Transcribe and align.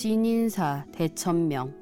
신인사 0.00 0.86
대천명 0.92 1.74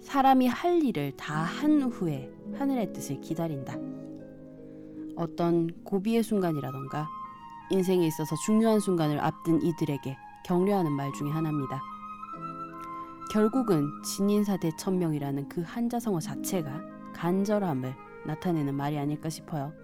사람이 0.00 0.46
할 0.46 0.82
일을 0.82 1.14
다 1.18 1.42
한 1.42 1.82
후에 1.82 2.32
하늘의 2.54 2.94
뜻을 2.94 3.20
기다린다. 3.20 3.76
어떤 5.14 5.68
고비의 5.84 6.22
순간이라던가 6.22 7.10
인생에 7.68 8.06
있어서 8.06 8.34
중요한 8.46 8.80
순간을 8.80 9.20
앞둔 9.20 9.60
이들에게 9.60 10.16
격려하는 10.46 10.92
말 10.92 11.12
중에 11.12 11.28
하나입니다. 11.28 11.82
결국은 13.30 13.86
진인사 14.02 14.56
대천명이라는 14.56 15.50
그 15.50 15.60
한자성어 15.60 16.20
자체가 16.20 16.80
간절함을 17.12 17.94
나타내는 18.24 18.74
말이 18.74 18.96
아닐까 18.96 19.28
싶어요. 19.28 19.74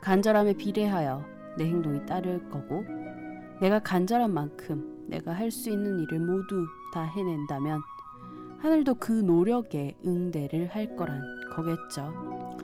간절함에 0.00 0.52
비례하여 0.52 1.24
내 1.58 1.64
행동이 1.64 2.06
따를 2.06 2.48
거고 2.50 2.84
내가 3.60 3.80
간절한 3.80 4.32
만큼 4.32 4.91
내가 5.12 5.32
할 5.32 5.50
수 5.50 5.68
있는 5.68 6.00
일을 6.00 6.20
모두 6.20 6.66
다 6.94 7.02
해낸다면 7.02 7.82
하늘도 8.60 8.94
그 8.94 9.12
노력에 9.12 9.94
응대를 10.06 10.68
할 10.68 10.96
거란 10.96 11.20
거겠죠. 11.54 12.56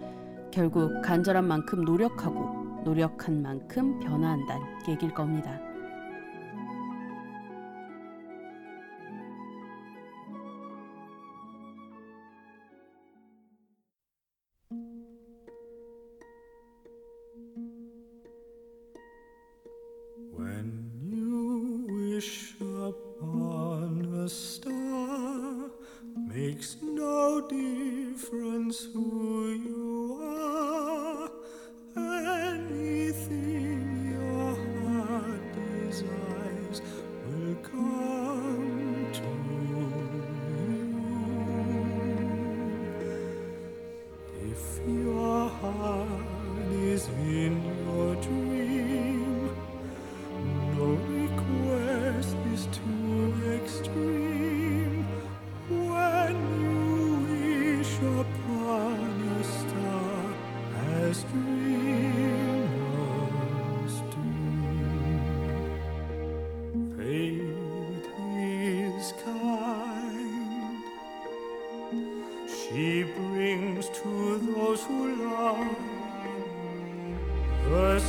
결국 0.51 1.03
간절한 1.03 1.47
만큼 1.47 1.83
노력하고 1.83 2.83
노력한 2.85 3.43
만큼 3.43 4.01
변화한다는 4.01 4.67
얘기일 4.89 5.13
겁니다. 5.13 5.61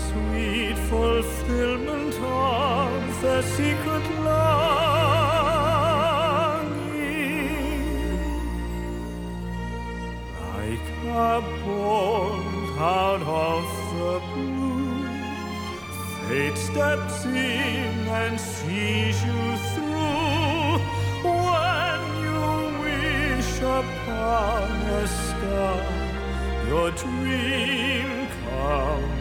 Sweet 0.09 0.77
fulfillment 0.89 2.15
of 2.15 3.21
the 3.21 3.41
secret 3.41 4.05
longing. 4.25 4.49
Like 10.41 10.87
a 11.05 11.41
bolt 11.63 12.71
out 12.79 13.21
of 13.45 13.63
the 13.97 14.15
blue, 14.33 15.05
fate 16.27 16.57
steps 16.57 17.17
in 17.25 18.07
and 18.21 18.35
sees 18.39 19.17
you 19.27 19.41
through. 19.71 20.79
When 21.29 21.99
you 22.25 22.45
wish 22.85 23.53
upon 23.61 24.67
a 25.01 25.07
star, 25.07 25.79
your 26.67 26.89
dream 26.91 28.09
comes 28.49 29.18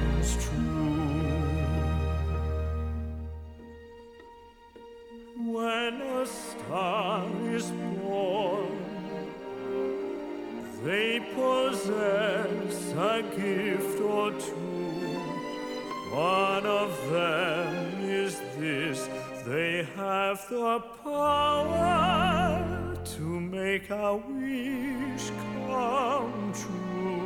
have 20.38 20.50
the 20.50 20.80
power 21.02 22.96
to 23.04 23.22
make 23.22 23.90
our 23.90 24.16
wish 24.16 25.30
come 25.66 26.52
true. 26.54 27.17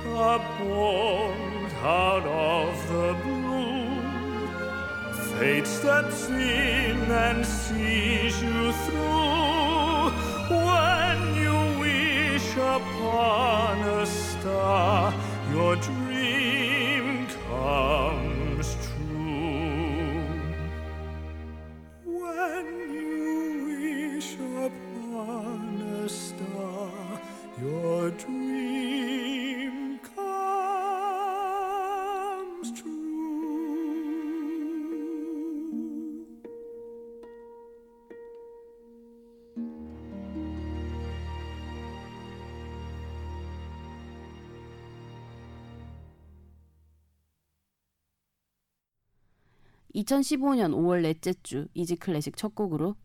A 0.00 0.38
bolt 0.58 1.72
out 1.82 2.24
of 2.24 2.88
the 2.88 3.14
blue, 3.24 4.00
fate 5.38 5.66
steps 5.66 6.28
in 6.28 7.10
and 7.10 7.44
sees 7.44 8.42
you 8.42 8.72
through. 8.84 10.10
When 10.50 11.18
you 11.36 11.56
wish 11.80 12.56
upon 12.56 13.78
a 13.80 14.06
star, 14.06 15.14
your 15.52 15.76
dream 15.76 17.26
comes 17.48 18.01
(2015년 50.02 50.72
5월 50.74 51.02
넷째 51.02 51.32
주) 51.42 51.68
이지 51.74 51.96
클래식 51.96 52.36
첫 52.36 52.54
곡으로 52.54 52.96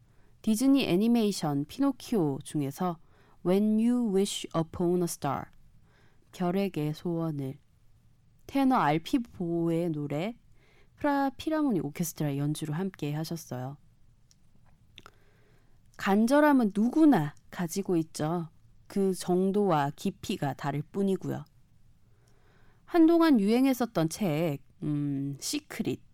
디즈니 0.42 0.86
애니메이션 0.86 1.66
피노키오 1.66 2.40
중에서 2.44 2.98
When 3.46 3.78
You 3.78 4.16
Wish 4.16 4.48
Upon 4.58 5.02
a 5.02 5.04
Star 5.04 5.46
별에게 6.32 6.94
소원을 6.94 7.58
테너 8.48 8.76
알피 8.76 9.20
보의 9.20 9.90
노래 9.90 10.36
프라하 10.96 11.30
필하모니 11.32 11.80
오케스트라 11.82 12.38
연주로 12.38 12.74
함께 12.74 13.14
하셨어요. 13.14 13.78
간절함은 15.98 16.72
누구나 16.76 17.36
가지고 17.50 17.98
있죠. 17.98 18.50
그 18.88 19.14
정도와 19.14 19.92
깊이가 19.96 20.54
다를 20.54 20.82
뿐이고요. 20.92 21.44
한동안 22.86 23.40
유행했었던 23.40 24.10
책, 24.10 24.60
음, 24.84 25.38
시크릿. 25.40 26.07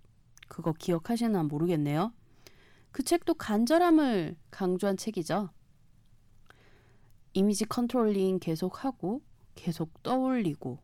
그거 0.47 0.73
기억하시나 0.73 1.43
모르겠네요. 1.43 2.13
그 2.91 3.03
책도 3.03 3.35
간절함을 3.35 4.35
강조한 4.51 4.97
책이죠. 4.97 5.49
이미지 7.33 7.65
controlling 7.65 8.39
계속하고, 8.39 9.21
계속 9.55 10.03
떠올리고, 10.03 10.79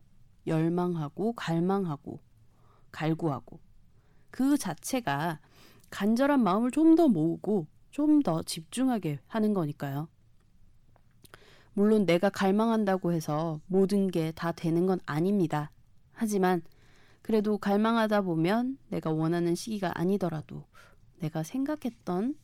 열망하고, 0.46 1.32
갈망하고, 1.34 2.20
갈구하고. 2.90 3.60
그 4.30 4.56
자체가 4.58 5.40
간절한 5.90 6.42
마음을 6.42 6.70
좀 6.70 6.96
더 6.96 7.08
모으고, 7.08 7.66
좀 7.90 8.22
더 8.22 8.42
집중하게 8.42 9.20
하는 9.26 9.54
거니까요. 9.54 10.08
물론 11.72 12.04
내가 12.06 12.30
갈망한다고 12.30 13.12
해서 13.12 13.60
모든 13.66 14.08
게 14.10 14.32
다 14.32 14.52
되는 14.52 14.86
건 14.86 14.98
아닙니다. 15.06 15.70
하지만 16.12 16.62
그래도 17.30 17.58
갈망하다 17.58 18.22
보면 18.22 18.76
내가 18.88 19.12
원하는 19.12 19.54
시기가 19.54 19.92
아니더라도 19.94 20.64
내가 21.20 21.44
생각했던 21.44 22.34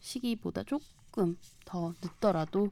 시기보다 0.00 0.64
조금 0.64 1.38
더 1.64 1.94
늦더라도 2.02 2.68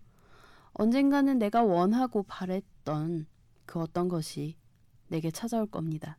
언젠가는 0.75 1.39
내가 1.39 1.63
원하고 1.63 2.25
바랬던 2.25 3.27
그 3.65 3.81
어떤 3.81 4.11
것이 4.11 4.59
내게 5.09 5.31
찾아올 5.31 5.67
겁니다. 5.67 6.19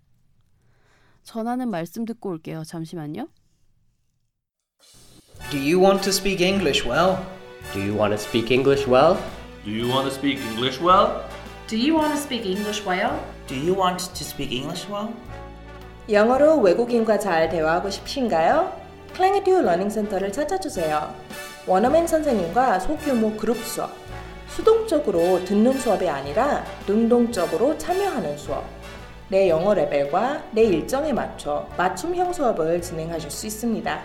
전하는 1.21 1.69
말씀 1.69 2.03
듣고 2.03 2.29
올게요. 2.31 2.63
잠시만요. 2.63 3.27
Do 5.51 5.59
you 5.59 5.79
want 5.79 6.01
to 6.01 6.09
speak 6.09 6.43
English 6.43 6.83
well? 6.83 7.23
Do 7.73 7.79
you 7.79 7.95
want 7.95 8.09
to 8.09 8.17
speak 8.17 8.51
English 8.51 8.89
well? 8.89 9.19
Do 9.63 9.71
you 9.71 9.87
want 9.87 10.09
to 10.09 10.11
speak 10.11 10.41
English 10.41 10.81
well? 10.81 11.21
Do 11.67 11.77
you 11.77 11.95
want 11.95 12.15
to 12.15 12.19
speak 12.19 12.43
English 12.43 12.83
well? 12.87 13.23
Do 13.47 13.55
you 13.55 13.75
want 13.75 13.99
to 13.99 14.23
speak 14.23 14.51
English 14.51 14.89
well? 14.89 15.13
영어로 16.09 16.57
외국인과 16.59 17.17
잘 17.19 17.49
대화하고 17.49 17.89
싶으신가요? 17.89 18.71
클랭에듀 19.15 19.61
러닝 19.61 19.89
센터를 19.89 20.31
찾아주세요. 20.31 21.13
원어민 21.65 22.07
선생님과 22.07 22.79
소규모 22.79 23.31
그룹 23.37 23.57
수업. 23.59 23.91
수동적으로 24.49 25.43
듣는 25.45 25.73
수업이 25.79 26.07
아니라 26.09 26.63
능동적으로 26.87 27.77
참여하는 27.77 28.37
수업. 28.37 28.65
내 29.29 29.47
영어 29.49 29.73
레벨과 29.73 30.43
내 30.51 30.63
일정에 30.63 31.13
맞춰 31.13 31.65
맞춤형 31.77 32.33
수업을 32.33 32.81
진행하실 32.81 33.31
수 33.31 33.47
있습니다. 33.47 34.01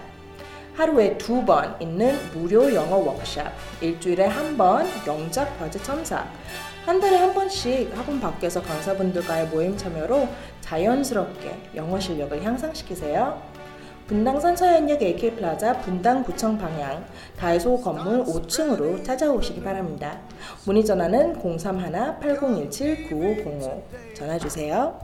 하루에 0.76 1.18
두 1.18 1.44
번 1.44 1.74
있는 1.80 2.16
무료 2.32 2.72
영어 2.72 2.96
워크샵, 2.98 3.52
일주일에 3.80 4.26
한 4.26 4.56
번 4.56 4.86
영작 5.06 5.58
과제 5.58 5.82
첨삭, 5.82 6.24
한 6.88 6.98
달에 7.00 7.16
한 7.18 7.34
번씩 7.34 7.94
학원 7.94 8.18
밖에서 8.18 8.62
강사분들과의 8.62 9.48
모임 9.48 9.76
참여로 9.76 10.26
자연스럽게 10.62 11.72
영어 11.74 12.00
실력을 12.00 12.42
향상시키세요. 12.42 13.42
분당 14.06 14.40
선 14.40 14.56
서현역 14.56 15.02
AK플라자 15.02 15.80
분당 15.80 16.24
구청 16.24 16.56
방향 16.56 17.04
다이소 17.36 17.82
건물 17.82 18.24
5층으로 18.24 19.04
찾아오시기 19.04 19.62
바랍니다. 19.62 20.18
문의 20.64 20.82
전화는 20.82 21.42
031-8017-9505 21.42 23.82
전화 24.14 24.38
주세요. 24.38 24.98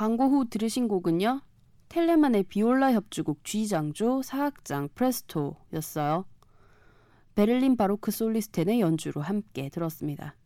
광고 0.00 0.24
후 0.30 0.48
들으신 0.48 0.88
곡은요. 0.88 1.42
텔레만의 1.90 2.44
비올라 2.44 2.90
협주곡 2.90 3.44
G장조 3.44 4.22
사악장 4.22 4.88
프레스토였어요. 4.94 6.24
베를린 7.34 7.76
바로크 7.76 8.10
솔리스텐의 8.10 8.80
연주로 8.80 9.20
함께 9.20 9.68
들었습니다. 9.68 10.36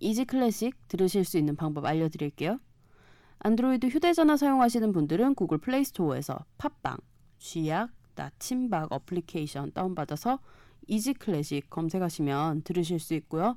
이지 0.00 0.24
클래식 0.24 0.74
들으실 0.88 1.24
수 1.24 1.38
있는 1.38 1.54
방법 1.54 1.84
알려드릴게요. 1.84 2.58
안드로이드 3.38 3.86
휴대전화 3.86 4.36
사용하시는 4.36 4.90
분들은 4.90 5.36
구글 5.36 5.58
플레이스토어에서 5.58 6.44
팟빵, 6.58 6.96
쥐약, 7.38 7.92
나침박 8.16 8.90
어플리케이션 8.90 9.70
다운받아서 9.70 10.40
이지 10.88 11.14
클래식 11.14 11.70
검색하시면 11.70 12.62
들으실 12.62 12.98
수 12.98 13.14
있고요. 13.14 13.56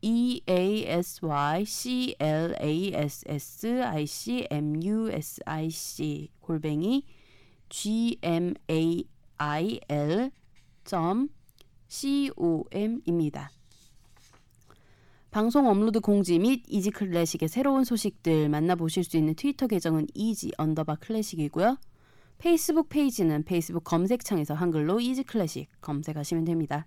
e 0.00 0.40
a 0.46 0.84
s 0.86 1.24
y 1.24 1.64
c 1.66 2.16
l 2.18 2.54
a 2.58 2.92
s 2.94 3.24
s 3.26 3.66
i 3.66 4.06
c 4.06 4.46
m 4.50 4.82
u 4.82 5.08
s 5.10 5.40
i 5.44 5.70
c 5.70 6.30
골뱅이 6.40 7.04
g 7.68 8.18
m 8.22 8.54
a 8.70 9.04
i 9.38 9.80
l 9.88 10.30
c 11.88 12.30
o 12.36 12.64
m입니다. 12.72 13.50
방송 15.30 15.68
업로드 15.68 16.00
공지 16.00 16.38
및 16.38 16.62
이지 16.68 16.90
클래식의 16.90 17.48
새로운 17.48 17.84
소식들 17.84 18.48
만나보실 18.48 19.04
수 19.04 19.16
있는 19.16 19.34
트위터 19.34 19.66
계정은 19.66 20.06
이지 20.14 20.52
언더바 20.56 20.96
클래식이고요. 20.96 21.76
페이스북 22.38 22.88
페이지는 22.88 23.44
페이스북 23.44 23.84
검색창에서 23.84 24.54
한글로 24.54 25.00
이지 25.00 25.24
클래식 25.24 25.68
검색하시면 25.80 26.44
됩니다. 26.44 26.86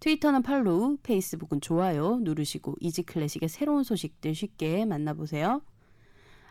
트위터는 0.00 0.42
팔로우, 0.42 0.96
페이스북은 1.02 1.60
좋아요 1.60 2.18
누르시고 2.22 2.76
이지 2.80 3.02
클래식의 3.02 3.50
새로운 3.50 3.84
소식들 3.84 4.34
쉽게 4.34 4.86
만나보세요. 4.86 5.60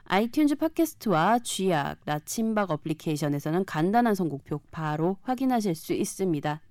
아이튠즈 0.05 0.59
팟캐스트와 0.59 1.39
쥐약, 1.39 2.01
나침박 2.05 2.71
어플리케이션에서는 2.71 3.65
간단한 3.65 4.15
선곡표 4.15 4.61
바로 4.71 5.17
확인하실 5.23 5.75
수 5.75 5.91
있습니다. 5.93 6.61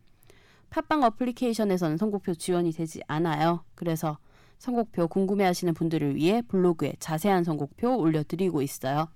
팟빵 0.70 1.02
어플리케이션에서는 1.02 1.98
선곡표 1.98 2.34
지원이 2.34 2.72
되지 2.72 3.02
않아요. 3.06 3.64
그래서 3.74 4.16
선곡표 4.58 5.08
궁금해하시는 5.08 5.74
분들을 5.74 6.16
위해 6.16 6.40
블로그에 6.42 6.94
자세한 6.98 7.44
선곡표 7.44 7.96
올려드리고 7.96 8.60
있어요. 8.62 9.08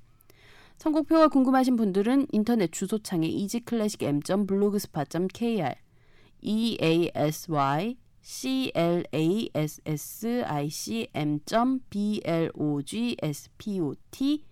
선곡표가 0.79 1.29
궁금하신 1.29 1.77
분들은 1.77 2.29
인터넷 2.33 2.73
주소창에 2.73 3.29
easyclassicm.blogspot.kr 3.29 5.82
e 6.43 6.77
a 6.81 7.11
s 7.15 7.51
y 7.51 7.97
c 8.21 8.71
l 8.75 9.05
a 9.13 9.51
s 9.55 9.81
s 9.85 10.45
i 10.45 10.69
c 10.69 11.09
m 11.15 11.41
b 11.89 12.21
l 12.25 12.51
o 12.55 12.83
g 12.83 13.17
s 13.21 13.49
p 13.57 13.81
o 13.81 13.95
t 14.11 14.45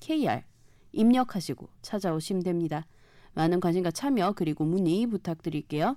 k 0.00 0.28
r 0.28 0.44
입력하시고 0.92 1.68
찾아오시면 1.82 2.42
됩니다. 2.42 2.86
많은 3.34 3.60
관심과 3.60 3.90
참여 3.90 4.32
그리고 4.32 4.64
문의 4.64 5.06
부탁드릴게요. 5.06 5.96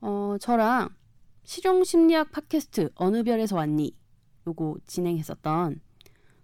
어, 0.00 0.36
저랑 0.40 0.90
실용심리학 1.44 2.32
팟캐스트 2.32 2.90
어느 2.96 3.22
별에서 3.22 3.56
왔니? 3.56 3.96
요거 4.46 4.78
진행했었던 4.86 5.80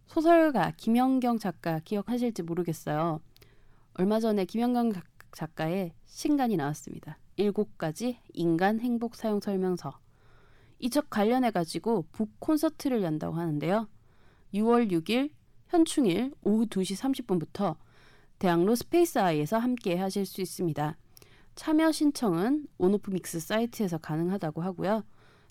소설가 0.06 0.73
김연경 0.76 1.38
작가 1.38 1.80
기억하실지 1.80 2.44
모르겠어요. 2.44 3.20
얼마 3.94 4.20
전에 4.20 4.44
김연경 4.44 4.92
작가 4.92 5.17
의 5.68 5.92
신간이 6.07 6.57
나왔습니다. 6.57 7.18
일곱 7.37 7.78
가지 7.78 8.18
인간 8.33 8.80
행복 8.80 9.14
사용 9.14 9.40
설명서. 9.40 9.99
이 10.78 10.85
책 10.85 11.11
관련해 11.11 11.50
가지고 11.50 12.07
북 12.12 12.30
콘서트를 12.40 13.02
연다고 13.02 13.37
하는데요. 13.37 13.88
6월 14.54 14.90
6일 14.90 15.30
현충일 15.68 16.33
오후 16.42 16.66
2시 16.66 17.26
30분부터 17.26 17.76
대학로 18.38 18.75
스페이스 18.75 19.18
아이에서 19.18 19.59
함께 19.59 19.97
하실 19.97 20.25
수 20.25 20.40
있습니다. 20.40 20.97
참여 21.54 21.92
신청은 21.92 22.66
온오프 22.78 23.11
믹스 23.11 23.40
사이트에서 23.40 23.99
가능하다고 23.99 24.62
하고요. 24.62 25.04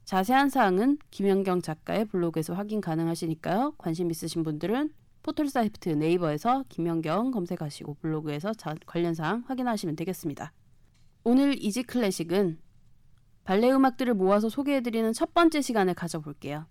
자세한 0.06 0.50
사항은 0.50 1.00
김연경 1.12 1.62
작가의 1.62 2.06
블로그에서 2.06 2.53
확인 2.53 2.79
가능하시니까요. 2.79 3.74
관심 3.77 4.10
있으신 4.10 4.44
분들은 4.44 4.94
포털 5.27 5.50
사이트 5.50 5.89
네이버에서 5.89 6.63
김연경 6.69 7.31
검색하시고 7.31 7.96
블로그에서 7.96 8.53
자, 8.53 8.74
관련 8.86 9.13
사항 9.13 9.43
확인하시면 9.46 9.98
되겠습니다. 9.98 10.53
오늘 11.25 11.62
이지 11.62 11.84
클래식은 11.84 12.57
발레 13.43 13.69
음악들을 13.74 14.13
모아서 14.13 14.48
소개해드리는 14.48 15.12
첫 15.12 15.34
번째 15.34 15.60
시간을 15.60 15.96
가져볼게요. 15.96 16.65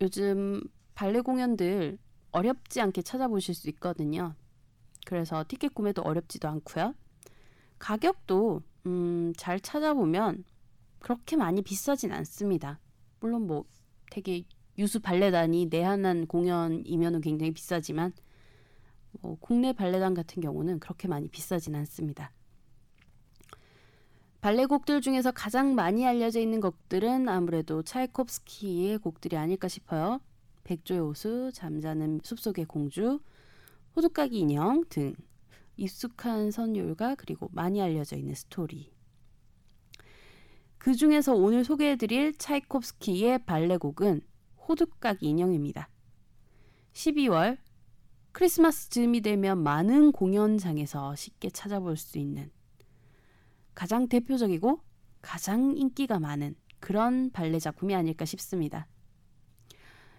요즘 0.00 0.62
발레 0.94 1.22
공연들 1.22 1.98
어렵지 2.30 2.80
않게 2.80 3.02
찾아보실 3.02 3.56
수 3.56 3.68
있거든요. 3.70 4.36
그래서 5.04 5.44
티켓 5.48 5.74
구매도 5.74 6.02
어렵지도 6.02 6.46
않고요. 6.46 6.94
가격도 7.80 8.62
음, 8.86 9.32
잘 9.36 9.58
찾아보면 9.58 10.44
그렇게 11.00 11.34
많이 11.34 11.60
비싸진 11.60 12.12
않습니다. 12.12 12.78
물론 13.18 13.48
뭐 13.48 13.64
되게 14.12 14.44
유수 14.78 15.00
발레단이 15.00 15.66
내한한 15.66 16.26
공연이면 16.26 17.20
굉장히 17.20 17.52
비싸지만 17.52 18.12
뭐 19.20 19.36
국내 19.40 19.72
발레단 19.72 20.14
같은 20.14 20.40
경우는 20.40 20.78
그렇게 20.78 21.08
많이 21.08 21.28
비싸진 21.28 21.74
않습니다. 21.74 22.32
발레곡들 24.40 25.00
중에서 25.00 25.32
가장 25.32 25.74
많이 25.74 26.06
알려져 26.06 26.38
있는 26.38 26.60
곡들은 26.60 27.28
아무래도 27.28 27.82
차이콥스키의 27.82 28.98
곡들이 28.98 29.36
아닐까 29.36 29.66
싶어요. 29.66 30.20
백조의 30.62 31.00
호수, 31.00 31.50
잠자는 31.52 32.20
숲속의 32.22 32.66
공주, 32.66 33.18
호두까기 33.96 34.38
인형 34.38 34.84
등 34.88 35.14
익숙한 35.76 36.52
선율과 36.52 37.16
그리고 37.16 37.48
많이 37.52 37.82
알려져 37.82 38.16
있는 38.16 38.34
스토리. 38.34 38.92
그 40.76 40.94
중에서 40.94 41.34
오늘 41.34 41.64
소개해드릴 41.64 42.38
차이콥스키의 42.38 43.44
발레곡은 43.44 44.20
호두까기 44.68 45.26
인형입니다. 45.26 45.88
12월 46.92 47.58
크리스마스 48.32 48.90
즈음이 48.90 49.20
되면 49.22 49.62
많은 49.62 50.12
공연장에서 50.12 51.16
쉽게 51.16 51.50
찾아볼 51.50 51.96
수 51.96 52.18
있는 52.18 52.50
가장 53.74 54.08
대표적이고 54.08 54.80
가장 55.22 55.76
인기가 55.76 56.18
많은 56.18 56.54
그런 56.80 57.30
발레 57.30 57.58
작품이 57.58 57.94
아닐까 57.94 58.24
싶습니다. 58.24 58.86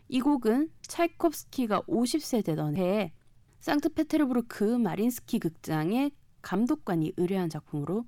이 0.07 0.21
곡은 0.21 0.71
차이콥스키가 0.81 1.81
50세 1.81 2.43
되던 2.43 2.75
해에 2.75 3.13
상트페테르부르크 3.59 4.63
마린스키 4.63 5.39
극장의 5.39 6.11
감독관이 6.41 7.13
의뢰한 7.17 7.49
작품으로 7.49 8.05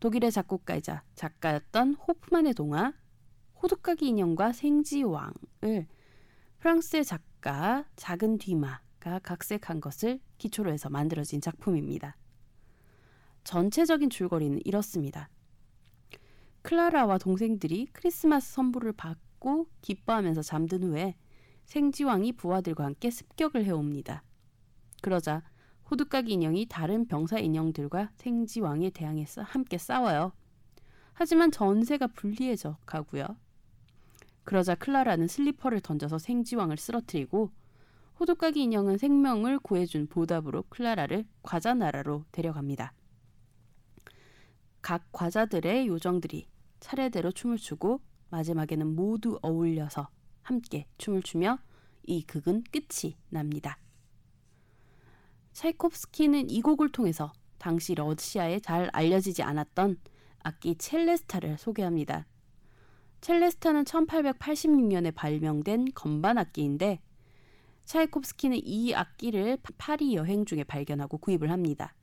독일의 0.00 0.32
작곡가이자 0.32 1.04
작가였던 1.14 1.94
호프만의 1.94 2.54
동화 2.54 2.92
호두까기 3.62 4.08
인형과 4.08 4.52
생지왕을 4.52 5.86
프랑스의 6.58 7.04
작가 7.04 7.84
작은 7.96 8.38
뒤마가 8.38 9.18
각색한 9.22 9.80
것을 9.80 10.20
기초로 10.38 10.72
해서 10.72 10.88
만들어진 10.88 11.40
작품입니다. 11.40 12.16
전체적인 13.44 14.10
줄거리는 14.10 14.60
이렇습니다. 14.64 15.28
클라라와 16.62 17.18
동생들이 17.18 17.88
크리스마스 17.92 18.52
선물을 18.52 18.92
받고 18.92 19.66
기뻐하면서 19.80 20.42
잠든 20.42 20.84
후에 20.84 21.16
생지왕이 21.64 22.32
부하들과 22.32 22.84
함께 22.84 23.10
습격을 23.10 23.64
해옵니다. 23.64 24.22
그러자 25.02 25.42
호두까기 25.90 26.32
인형이 26.32 26.66
다른 26.66 27.06
병사 27.06 27.38
인형들과 27.38 28.10
생지왕에 28.16 28.90
대항해서 28.90 29.42
함께 29.42 29.78
싸워요. 29.78 30.32
하지만 31.14 31.50
전세가 31.50 32.08
불리해져 32.08 32.76
가고요. 32.86 33.26
그러자 34.50 34.74
클라라는 34.74 35.28
슬리퍼를 35.28 35.80
던져서 35.80 36.18
생지왕을 36.18 36.76
쓰러뜨리고 36.76 37.52
호두까기 38.18 38.64
인형은 38.64 38.98
생명을 38.98 39.60
구해준 39.60 40.08
보답으로 40.08 40.64
클라라를 40.70 41.24
과자 41.44 41.72
나라로 41.72 42.24
데려갑니다. 42.32 42.92
각 44.82 45.04
과자들의 45.12 45.86
요정들이 45.86 46.48
차례대로 46.80 47.30
춤을 47.30 47.58
추고 47.58 48.00
마지막에는 48.30 48.88
모두 48.96 49.38
어울려서 49.40 50.08
함께 50.42 50.88
춤을 50.98 51.22
추며 51.22 51.60
이 52.02 52.24
극은 52.24 52.64
끝이 52.72 53.16
납니다. 53.28 53.78
차이콥스키는 55.52 56.50
이 56.50 56.60
곡을 56.60 56.90
통해서 56.90 57.32
당시 57.58 57.94
러시아에 57.94 58.58
잘 58.58 58.90
알려지지 58.92 59.44
않았던 59.44 60.00
악기 60.40 60.74
첼레스타를 60.74 61.56
소개합니다. 61.56 62.26
첼레스타는 63.20 63.84
1886년에 63.84 65.14
발명된 65.14 65.88
건반 65.94 66.38
악기인데 66.38 67.00
차이콥스키는 67.84 68.60
이 68.64 68.94
악기를 68.94 69.58
파리 69.76 70.14
여행 70.14 70.44
중에 70.44 70.64
발견하고 70.64 71.18
구입을 71.18 71.50
합니다. 71.50 71.94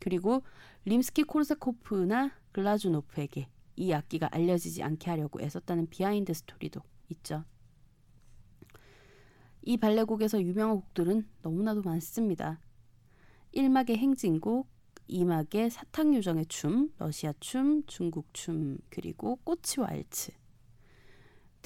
그리고 0.00 0.42
림스키 0.84 1.22
코르사코프나 1.22 2.32
글라주노프에게 2.52 3.48
이 3.76 3.92
악기가 3.92 4.28
알려지지 4.32 4.82
않게 4.82 5.10
하려고 5.10 5.40
애썼다는 5.40 5.88
비하인드 5.88 6.34
스토리도 6.34 6.80
있죠. 7.10 7.44
이 9.62 9.76
발레곡에서 9.76 10.42
유명한 10.42 10.76
곡들은 10.76 11.26
너무나도 11.42 11.82
많습니다. 11.82 12.60
1막의 13.54 13.96
행진곡, 13.96 14.68
2막의 15.08 15.70
사탕요정의 15.70 16.46
춤, 16.46 16.92
러시아 16.98 17.32
춤, 17.40 17.84
중국 17.86 18.26
춤, 18.32 18.78
그리고 18.90 19.36
꼬치와 19.44 19.88
알츠. 19.88 20.32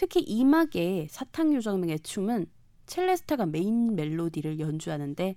특히 0.01 0.25
2막의 0.25 1.09
사탕 1.11 1.53
요정의 1.53 2.01
춤은 2.01 2.47
첼레스타가 2.87 3.45
메인 3.45 3.95
멜로디를 3.95 4.59
연주하는데 4.59 5.37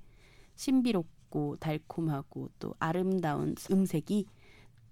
신비롭고 0.56 1.58
달콤하고 1.58 2.50
또 2.60 2.74
아름다운 2.80 3.56
음색이 3.70 4.26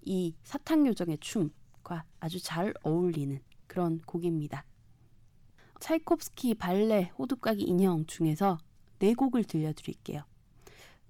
이 0.02 0.34
사탕 0.44 0.86
요정의 0.86 1.16
춤과 1.22 2.04
아주 2.20 2.38
잘 2.38 2.74
어울리는 2.82 3.40
그런 3.66 4.02
곡입니다. 4.02 4.66
차이콥스키 5.80 6.56
발레 6.56 7.12
호두까기 7.18 7.62
인형 7.62 8.04
중에서 8.04 8.58
네 8.98 9.14
곡을 9.14 9.44
들려드릴게요. 9.44 10.22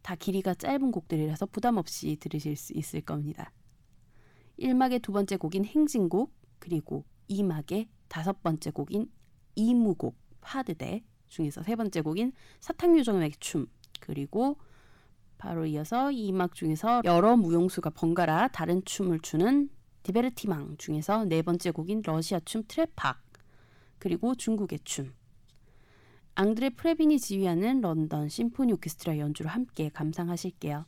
다 0.03 0.15
길이가 0.15 0.55
짧은 0.55 0.93
곡들이라서 0.93 1.47
부담 1.47 1.79
없이 1.79 2.17
들으실 2.21 2.55
수 2.55 2.73
있을 2.75 3.01
겁니다. 3.01 3.51
1막의 4.61 5.03
두 5.03 5.11
번째 5.11 5.37
곡인 5.37 5.65
행진곡, 5.65 6.33
그리고 6.61 7.05
2막의 7.33 7.89
다섯 8.09 8.43
번째 8.43 8.71
곡인 8.71 9.11
이무곡, 9.55 10.17
파드대 10.41 11.03
중에서 11.29 11.63
세 11.63 11.77
번째 11.77 12.01
곡인 12.03 12.33
사탕요정의 12.61 13.33
춤, 13.41 13.67
그리고 14.01 14.59
바로 15.39 15.67
이어서 15.67 16.09
2막 16.11 16.55
중에서 16.55 17.03
여러 17.05 17.37
무용수가 17.37 17.91
번갈아 17.91 18.49
다른 18.49 18.85
춤을 18.85 19.21
추는 19.21 19.71
디베르티망 20.03 20.77
중에서 20.79 21.25
네 21.25 21.43
번째 21.43 21.71
곡인 21.71 22.03
러시아 22.05 22.41
춤 22.45 22.63
트레팍, 22.69 23.23
그리고 23.99 24.35
중국의 24.35 24.81
춤. 24.85 25.13
앙드레 26.35 26.71
프레빈이 26.71 27.19
지휘하는 27.19 27.81
런던 27.83 28.29
심포니 28.29 28.73
오케스트라 28.73 29.19
연주를 29.19 29.51
함께 29.51 29.91
감상하실게요. 29.91 30.87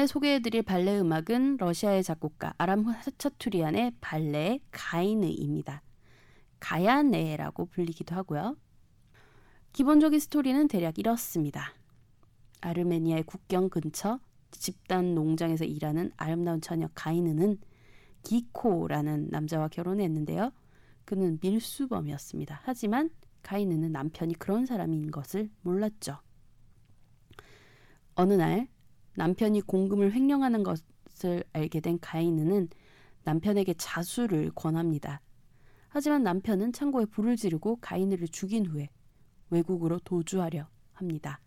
다음에 0.00 0.06
소개해드릴 0.06 0.62
발레 0.62 0.98
음악은 0.98 1.58
러시아의 1.58 2.02
작곡가 2.02 2.54
아람 2.56 2.86
하차투리안의 2.86 3.92
발레 4.00 4.60
가이느입니다. 4.70 5.82
가야네라고 6.58 7.66
불리기도 7.66 8.14
하고요. 8.14 8.56
기본적인 9.74 10.18
스토리는 10.18 10.68
대략 10.68 10.98
이렇습니다. 10.98 11.74
아르메니아의 12.62 13.24
국경 13.24 13.68
근처 13.68 14.20
집단 14.50 15.14
농장에서 15.14 15.66
일하는 15.66 16.12
아름다운 16.16 16.62
처녀 16.62 16.88
가이느는 16.94 17.58
기코라는 18.22 19.28
남자와 19.30 19.68
결혼했는데요. 19.68 20.50
그는 21.04 21.38
밀수범이었습니다. 21.42 22.60
하지만 22.64 23.10
가이느는 23.42 23.92
남편이 23.92 24.34
그런 24.38 24.64
사람인 24.64 25.10
것을 25.10 25.50
몰랐죠. 25.60 26.16
어느 28.14 28.32
날 28.32 28.68
남편이 29.20 29.60
공금을 29.60 30.14
횡령하는 30.14 30.62
것을 30.62 31.44
알게 31.52 31.80
된 31.80 31.98
가이느는 32.00 32.70
남편에게 33.24 33.74
자수를 33.74 34.50
권합니다. 34.54 35.20
하지만 35.88 36.22
남편은 36.22 36.72
창고에 36.72 37.04
불을 37.04 37.36
지르고 37.36 37.76
가이느를 37.82 38.28
죽인 38.28 38.64
후에 38.64 38.88
외국으로 39.50 39.98
도주하려 39.98 40.66
합니다. 40.94 41.38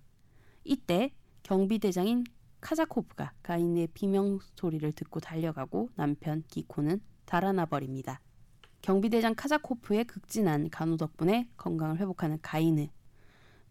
이때 0.63 1.15
경비대장인 1.41 2.25
카자코프가 2.61 3.33
가이느의 3.41 3.87
비명 3.87 4.37
소리를 4.53 4.91
듣고 4.91 5.19
달려가고 5.19 5.89
남편 5.95 6.43
기코는 6.49 7.01
달아나 7.25 7.65
버립니다. 7.65 8.21
경비대장 8.83 9.33
카자코프의 9.33 10.05
극진한 10.05 10.69
간호 10.69 10.95
덕분에 10.95 11.49
건강을 11.57 11.97
회복하는 11.97 12.37
가이느. 12.43 12.85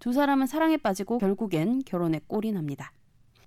두 0.01 0.13
사람은 0.13 0.49
사랑에 0.49 0.77
빠지고 0.77 1.19
결국엔 1.19 1.83
결혼에 1.85 2.21
꼴이납니다. 2.27 2.93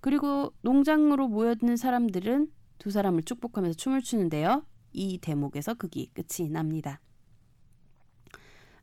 그리고 0.06 0.54
농장으로 0.62 1.28
모여드는 1.28 1.78
사람들은 1.78 2.52
두 2.78 2.92
사람을 2.92 3.24
축복하면서 3.24 3.76
춤을 3.76 4.04
추는데요. 4.04 4.64
이 4.94 5.18
대목에서 5.18 5.74
극이 5.74 6.12
끝이 6.14 6.48
납니다. 6.48 7.02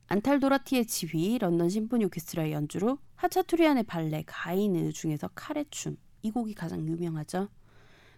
안탈도라티의 0.09 0.87
지휘, 0.87 1.39
런던 1.39 1.69
심포니 1.69 2.07
오케스트라의 2.07 2.51
연주로 2.51 2.99
하차투리안의 3.15 3.85
발레 3.85 4.25
가이느 4.27 4.91
중에서 4.91 5.31
카레 5.37 5.65
춤, 5.71 5.97
이 6.23 6.33
곡이 6.33 6.55
가장 6.55 6.85
유명하죠. 6.89 7.49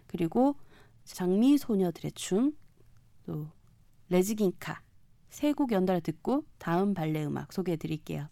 그리고 0.07 0.55
장미 1.03 1.59
소녀들의 1.59 2.11
춤, 2.13 2.57
또 3.27 3.47
레즈긴카 4.09 4.81
세 5.29 5.51
곡 5.53 5.73
연달아 5.73 5.99
듣고 5.99 6.43
다음 6.57 6.95
발레 6.95 7.23
음악 7.23 7.53
소개해 7.53 7.77
드릴게요. 7.77 8.29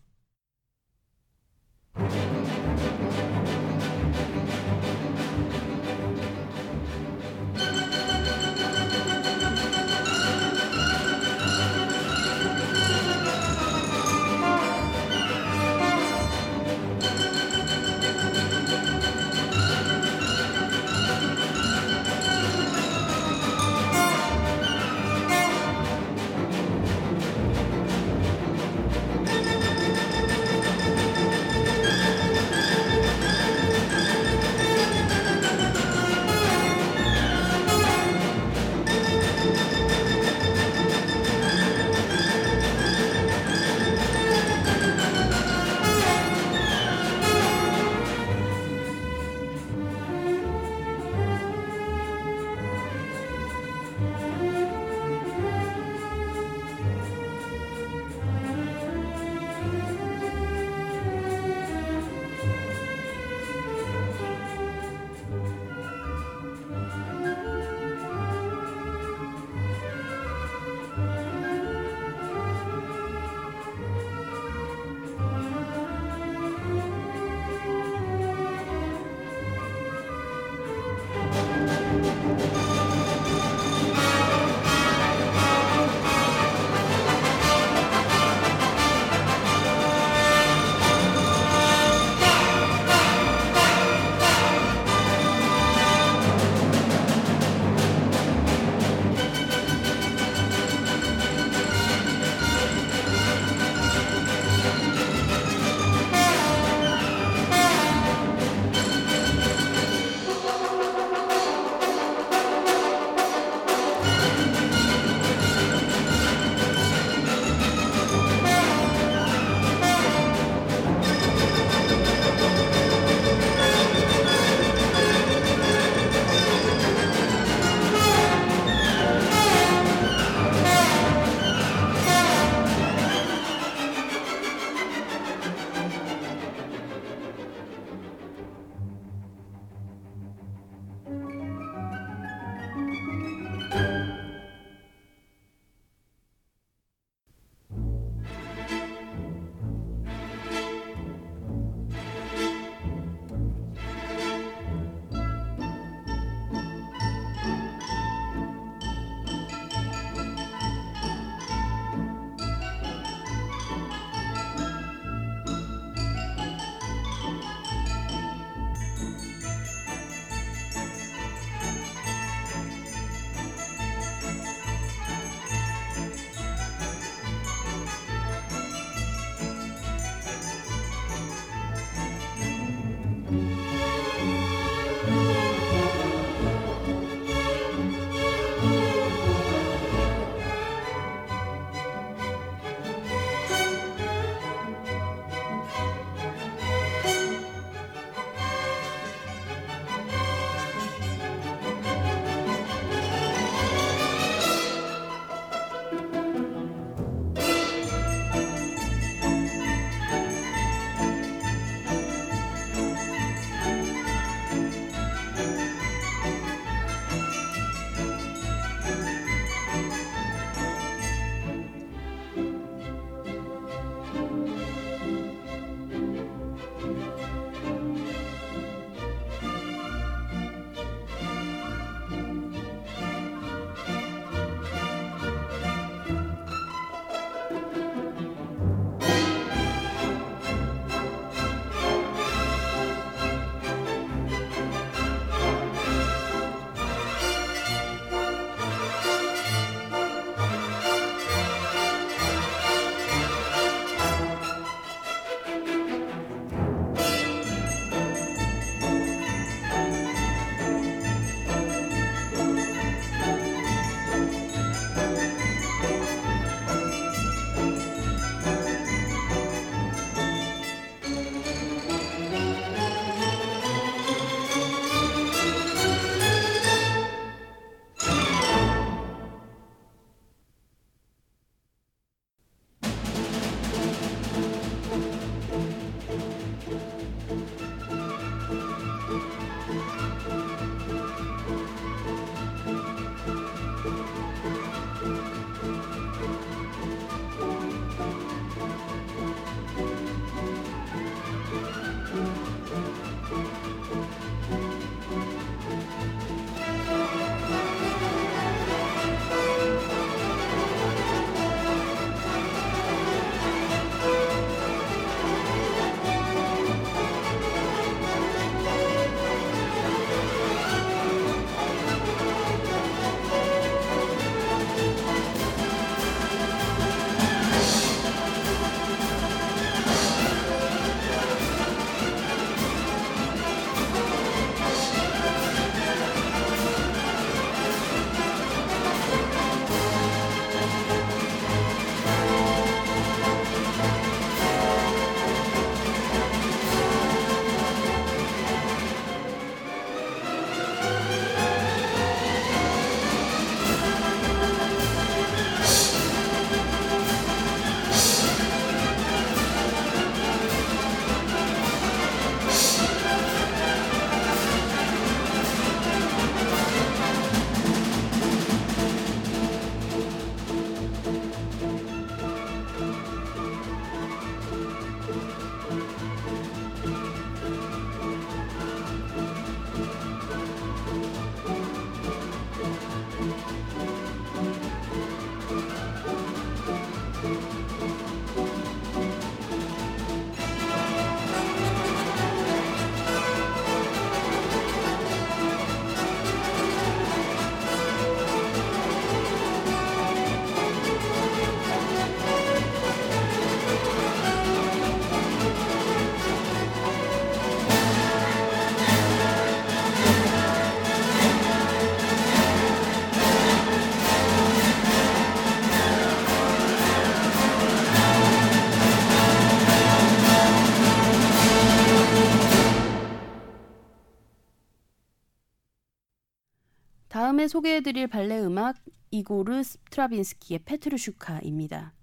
소개해드릴 427.54 428.08
발레 428.08 428.40
음악 428.40 428.78
이고르 429.12 429.62
스트라빈스키의 429.62 430.62
페트루슈카입니다. 430.66 431.94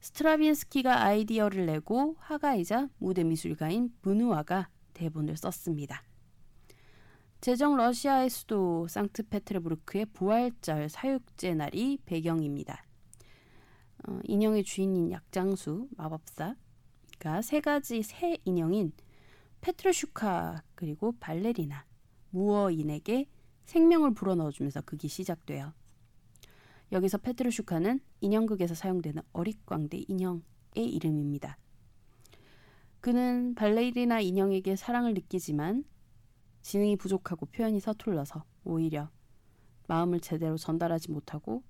스트라빈스키가 0.00 1.04
아이디어를 1.04 1.66
내고 1.66 2.16
화가이자 2.18 2.88
무대 2.98 3.22
미술가인 3.22 3.94
브누아가 4.02 4.68
대본을 4.94 5.36
썼습니다. 5.36 6.02
제정 7.40 7.76
러시아의 7.76 8.28
수도 8.28 8.88
상트페테르부르크의 8.88 10.06
부활절 10.06 10.88
사육제 10.88 11.54
날이 11.54 12.00
배경입니다. 12.04 12.84
어, 14.08 14.18
인형의 14.24 14.64
주인인 14.64 15.12
약장수 15.12 15.90
마법사가 15.96 17.40
세 17.44 17.60
가지 17.60 18.02
새 18.02 18.36
인형인 18.44 18.90
페트루슈카 19.60 20.64
그리고 20.74 21.12
발레리나 21.20 21.84
무어인에게 22.30 23.28
생명을 23.64 24.14
불어넣어주면서 24.14 24.82
극이 24.82 25.08
시작돼요. 25.08 25.72
여기서 26.92 27.18
페트루슈카는 27.18 28.00
인형극에서 28.20 28.74
사용되는 28.74 29.22
어릿광대 29.32 30.04
인형의 30.08 30.42
이름입니다. 30.74 31.56
그는 33.00 33.54
발레리나 33.54 34.20
인형에게 34.20 34.76
사랑을 34.76 35.14
느끼지만 35.14 35.84
지능이 36.60 36.96
부족하고 36.96 37.46
표현이 37.46 37.80
서툴러서 37.80 38.44
오히려 38.64 39.10
마음을 39.88 40.20
제대로 40.20 40.56
전달하지 40.56 41.10
못하고 41.10 41.62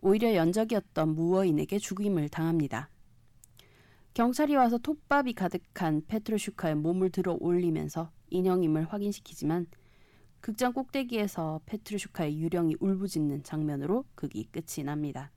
오히려 0.00 0.34
연적이었던 0.34 1.14
무어인에게 1.14 1.78
죽임을 1.78 2.28
당합니다. 2.28 2.90
경찰이 4.14 4.54
와서 4.54 4.78
톱밥이 4.78 5.32
가득한 5.34 6.02
페트루슈카의 6.06 6.76
몸을 6.76 7.10
들어 7.10 7.36
올리면서 7.40 8.10
인형임을 8.30 8.92
확인시키지만 8.92 9.66
극장 10.44 10.74
꼭대기에서 10.74 11.62
페트루슈카의 11.64 12.38
유령이 12.38 12.76
울부짖는 12.78 13.44
장면으로 13.44 14.04
극이 14.14 14.44
끝이 14.52 14.84
납니다. 14.84 15.32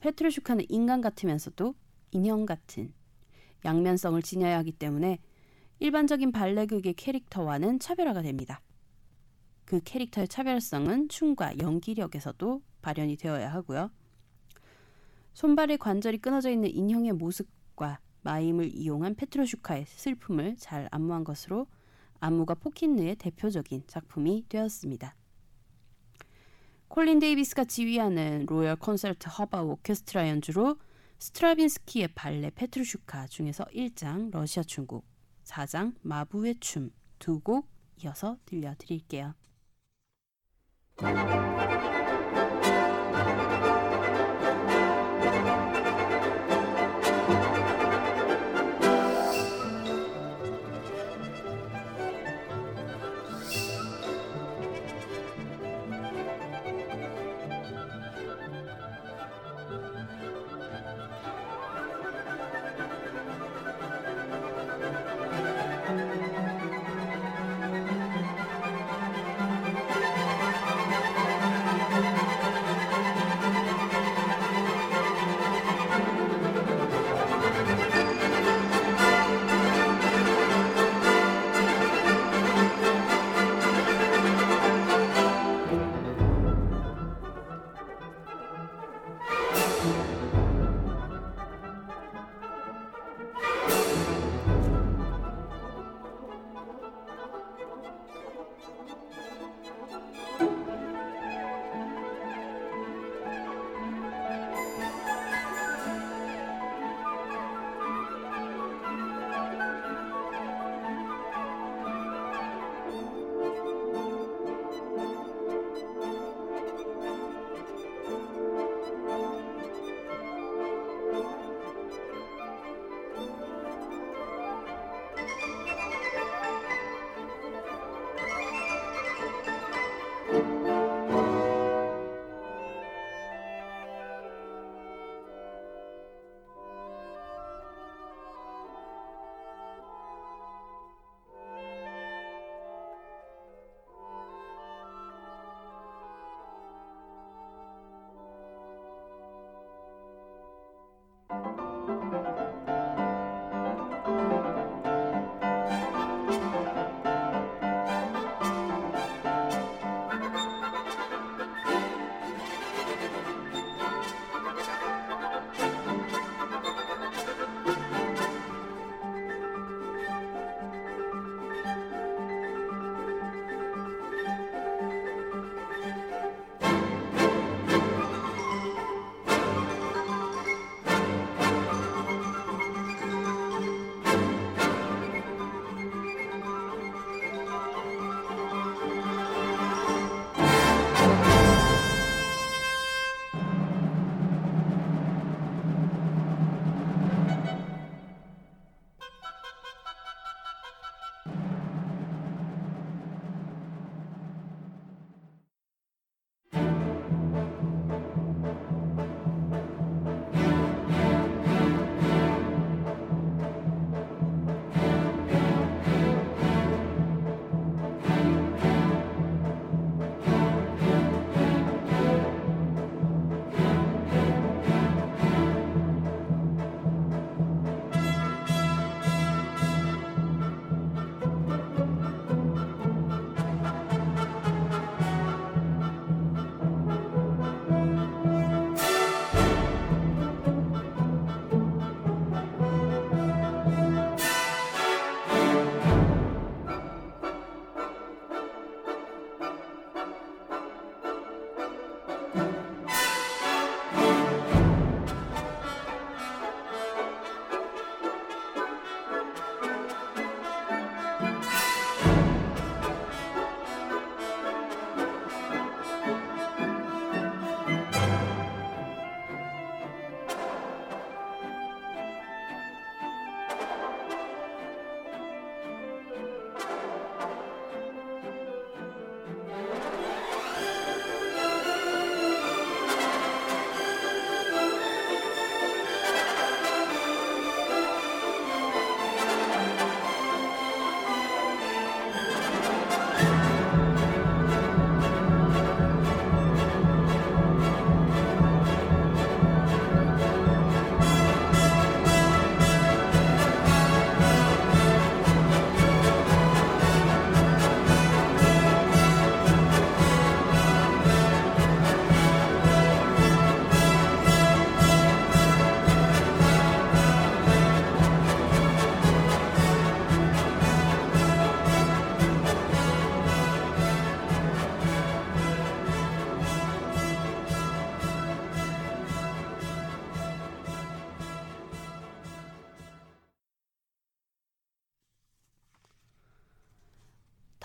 페트루슈카는 0.00 0.64
인간 0.68 1.00
같으면서도 1.00 1.76
인형 2.10 2.46
같은 2.46 2.92
양면성을 3.64 4.20
지녀야 4.22 4.58
하기 4.58 4.72
때문에 4.72 5.20
일반적인 5.78 6.32
발레극의 6.32 6.94
캐릭터와는 6.94 7.78
차별화가 7.78 8.22
됩니다. 8.22 8.60
그 9.66 9.78
캐릭터의 9.84 10.26
차별성은 10.26 11.08
춤과 11.08 11.58
연기력에서도 11.60 12.60
발현이 12.82 13.18
되어야 13.18 13.52
하고요. 13.52 13.92
손발의 15.34 15.78
관절이 15.78 16.18
끊어져 16.18 16.50
있는 16.50 16.74
인형의 16.74 17.12
모습과 17.12 18.00
마임을 18.22 18.74
이용한 18.74 19.14
페트로슈카의 19.14 19.86
슬픔을 19.86 20.56
잘 20.56 20.88
안무한 20.90 21.22
것으로 21.22 21.68
안무가 22.22 22.54
포킨느의 22.54 23.16
대표적인 23.16 23.82
작품이 23.88 24.46
되었습니다. 24.48 25.16
콜린 26.88 27.18
데이비스가 27.18 27.64
지휘하는 27.64 28.46
로열 28.46 28.76
콘세르트허바우 28.76 29.62
오케스트라 29.62 30.28
연주로 30.28 30.78
스트라빈스키의 31.18 32.08
발레 32.14 32.50
페트루슈카 32.50 33.26
중에서 33.26 33.64
1장 33.64 34.30
러시아 34.30 34.62
춤곡, 34.62 35.04
4장 35.44 35.94
마부의 36.02 36.56
춤 36.60 36.90
두 37.18 37.40
곡 37.40 37.68
이어서 38.02 38.36
들려드릴게요. 38.46 39.34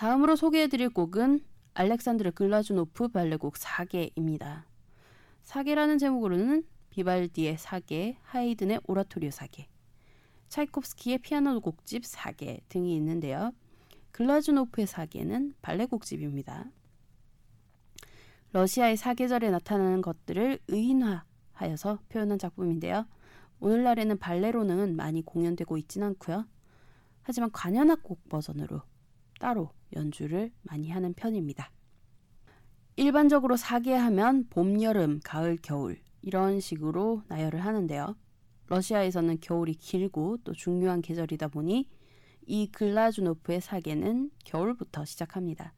다음으로 0.08 0.36
소개해드릴 0.36 0.88
곡은 0.88 1.40
알렉산드르 1.74 2.30
글라주노프 2.30 3.08
발레곡 3.08 3.58
사계입니다. 3.58 4.66
사계라는 5.42 5.98
제목으로는 5.98 6.64
비발디의 6.88 7.58
사계, 7.58 8.16
하이든의 8.22 8.80
오라토리오 8.86 9.30
사계, 9.30 9.68
차이콥스키의 10.48 11.18
피아노 11.18 11.60
곡집 11.60 12.06
사계 12.06 12.60
등이 12.70 12.96
있는데요. 12.96 13.52
글라주노프의 14.12 14.86
사계는 14.86 15.52
발레 15.60 15.84
곡집입니다. 15.84 16.70
러시아의 18.52 18.96
사계절에 18.96 19.50
나타나는 19.50 20.00
것들을 20.00 20.58
의인화하여서 20.68 21.98
표현한 22.08 22.38
작품인데요. 22.38 23.06
오늘날에는 23.60 24.16
발레로는 24.16 24.96
많이 24.96 25.20
공연되고 25.20 25.76
있진 25.76 26.02
않고요. 26.02 26.46
하지만 27.20 27.52
관현악곡 27.52 28.30
버전으로 28.30 28.80
따로 29.38 29.70
연주를 29.94 30.52
많이 30.62 30.90
하는 30.90 31.12
편입니다. 31.14 31.70
일반적으로 32.96 33.56
사계하면 33.56 34.48
봄, 34.50 34.82
여름, 34.82 35.20
가을, 35.22 35.56
겨울 35.62 35.98
이런 36.22 36.60
식으로 36.60 37.22
나열을 37.28 37.64
하는데요. 37.64 38.16
러시아에서는 38.66 39.38
겨울이 39.40 39.74
길고 39.74 40.38
또 40.44 40.52
중요한 40.52 41.00
계절이다 41.00 41.48
보니 41.48 41.88
이 42.46 42.66
글라주노프의 42.72 43.60
사계는 43.60 44.30
겨울부터 44.44 45.04
시작합니다. 45.04 45.74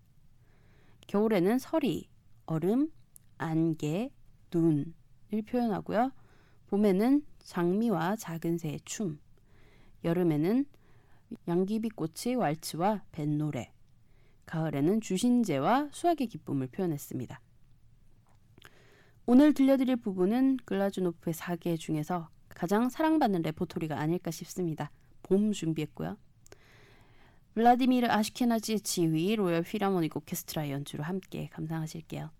겨울에는 1.06 1.58
서리, 1.58 2.08
얼음, 2.46 2.90
안개, 3.38 4.10
눈을 4.52 4.94
표현하고요. 5.46 6.12
봄에는 6.68 7.24
장미와 7.40 8.16
작은 8.16 8.58
새의 8.58 8.80
춤, 8.84 9.18
여름에는 10.04 10.64
양귀비꽃의 11.48 12.36
왈츠와 12.36 13.02
뱃노래, 13.12 13.72
가을에는 14.50 15.00
주신제와 15.00 15.90
수학의 15.92 16.26
기쁨을 16.26 16.66
표현했습니다. 16.66 17.40
오늘 19.26 19.54
들려드릴 19.54 19.96
부분은 19.96 20.56
글라주노프의 20.64 21.34
사계 21.34 21.76
중에서 21.76 22.28
가장 22.48 22.88
사랑받는 22.88 23.42
레포토리가 23.42 24.00
아닐까 24.00 24.32
싶습니다. 24.32 24.90
봄 25.22 25.52
준비했고요. 25.52 26.16
블라디미르 27.54 28.08
아시케나지 28.08 28.80
지휘 28.80 29.36
로열 29.36 29.62
피라모닉 29.62 30.16
오케스트라 30.16 30.70
연주로 30.70 31.04
함께 31.04 31.48
감상하실게요. 31.52 32.30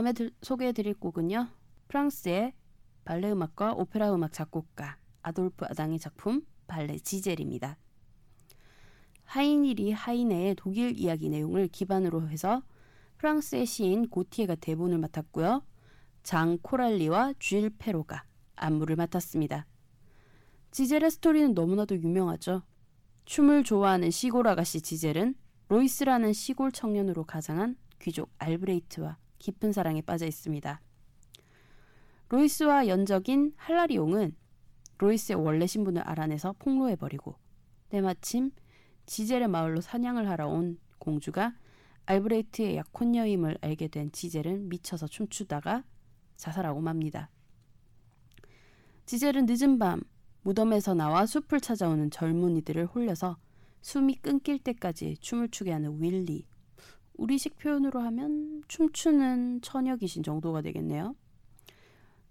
다음에 0.00 0.14
들, 0.14 0.30
소개해드릴 0.40 0.94
곡은요. 0.94 1.48
프랑스의 1.88 2.54
발레 3.04 3.32
음악과 3.32 3.74
오페라 3.74 4.14
음악 4.14 4.32
작곡가 4.32 4.96
아돌프 5.20 5.66
아당의 5.66 5.98
작품 5.98 6.40
발레 6.68 7.00
지젤입니다. 7.00 7.76
하이닐이 9.24 9.92
하이네의 9.92 10.54
독일 10.54 10.98
이야기 10.98 11.28
내용을 11.28 11.68
기반으로 11.68 12.30
해서 12.30 12.62
프랑스의 13.18 13.66
시인 13.66 14.08
고티에가 14.08 14.54
대본을 14.54 14.96
맡았고요. 14.96 15.66
장 16.22 16.56
코랄리와 16.62 17.34
쥘 17.38 17.70
페로가 17.78 18.24
안무를 18.56 18.96
맡았습니다. 18.96 19.66
지젤의 20.70 21.10
스토리는 21.10 21.52
너무나도 21.52 21.96
유명하죠. 21.96 22.62
춤을 23.26 23.64
좋아하는 23.64 24.10
시골 24.10 24.48
아가씨 24.48 24.80
지젤은 24.80 25.34
로이스라는 25.68 26.32
시골 26.32 26.72
청년으로 26.72 27.24
가장한 27.24 27.76
귀족 28.00 28.30
알브레이트와 28.38 29.18
깊은 29.40 29.72
사랑에 29.72 30.00
빠져 30.02 30.26
있습니다. 30.26 30.80
로이스와 32.28 32.86
연적인 32.86 33.54
할라리옹은 33.56 34.36
로이스의 34.98 35.36
원래 35.42 35.66
신분을 35.66 36.02
알아내서 36.02 36.54
폭로해버리고 36.60 37.34
때마침 37.88 38.52
지젤의 39.06 39.48
마을로 39.48 39.80
사냥을 39.80 40.28
하러 40.28 40.46
온 40.46 40.78
공주가 40.98 41.56
알브레이트의 42.06 42.76
약혼녀임을 42.76 43.58
알게 43.60 43.88
된 43.88 44.12
지젤은 44.12 44.68
미쳐서 44.68 45.08
춤추다가 45.08 45.84
자살하고 46.36 46.80
맙니다. 46.80 47.30
지젤은 49.06 49.46
늦은 49.46 49.78
밤 49.78 50.02
무덤에서 50.42 50.94
나와 50.94 51.26
숲을 51.26 51.60
찾아오는 51.60 52.10
젊은이들을 52.10 52.86
홀려서 52.86 53.38
숨이 53.80 54.16
끊길 54.16 54.58
때까지 54.58 55.16
춤을 55.20 55.48
추게 55.48 55.72
하는 55.72 56.00
윌리. 56.00 56.46
우리식 57.20 57.58
표현으로 57.58 58.00
하면 58.00 58.64
춤추는 58.66 59.60
처녀 59.60 59.96
귀신 59.96 60.22
정도가 60.22 60.62
되겠네요. 60.62 61.14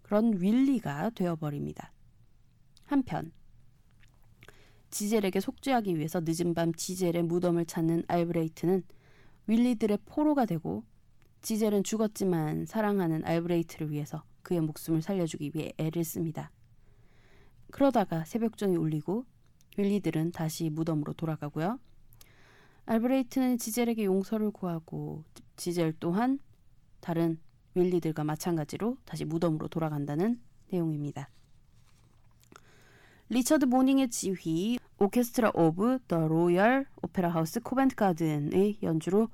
그런 0.02 0.42
윌리가 0.42 1.12
되어버립니다. 1.12 1.92
한편 2.86 3.32
지젤에게 4.90 5.42
속죄하기 5.42 5.96
위해서 5.96 6.22
늦은 6.26 6.56
밤 6.56 6.74
지젤의 6.74 7.22
무덤을 7.22 7.66
찾는 7.66 8.04
알브레이트는 8.08 8.82
윌리들의 9.46 10.00
포로가 10.06 10.48
되고 10.48 10.84
지젤은 11.44 11.84
죽었지만 11.84 12.66
사랑하는 12.66 13.24
알브레이트를 13.26 13.92
위해서 13.92 14.24
그의 14.42 14.62
목숨을 14.62 15.04
살려주기 15.04 15.52
위해 15.54 15.72
애를 15.78 16.04
씁니다. 16.04 16.52
그러다가 17.70 18.26
새벽종이 18.26 18.76
울리고 18.76 19.26
윌리들은 19.78 20.32
다시 20.32 20.72
무덤으로 20.72 21.14
돌아가고요. 21.14 21.80
알브레히트는 22.90 23.60
지젤에게 23.60 24.06
용서를 24.06 24.50
구하고 24.50 25.24
지젤 25.58 25.94
또한 26.00 26.40
다른 27.02 27.38
윌리들과 27.76 28.24
마찬가지로 28.24 28.98
다시 29.06 29.26
무덤으로 29.26 29.68
돌아간다는 29.68 30.42
내용입니다. 30.72 31.30
리처드 33.30 33.66
보닝의 33.66 34.10
지휘 34.10 34.80
오케스트라 34.98 35.52
오브 35.54 36.00
더 36.08 36.28
로열 36.28 36.88
오페라 37.04 37.30
하우스 37.30 37.60
코벤트 37.60 37.96
가든의 37.96 38.80
연주로 38.82 39.30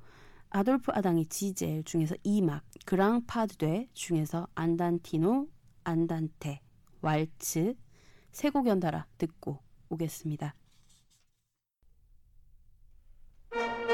아돌프 0.50 0.92
아당의 0.92 1.24
지젤 1.26 1.84
중에서 1.84 2.14
2막 2.26 2.60
그랑 2.84 3.24
파드되 3.26 3.88
중에서 3.94 4.48
안단티노 4.54 5.48
안단테 5.82 6.60
왈츠 7.00 7.74
세 8.32 8.50
곡 8.50 8.66
연달아 8.66 9.06
듣고 9.16 9.60
오겠습니다. 9.88 10.54
you 13.56 13.85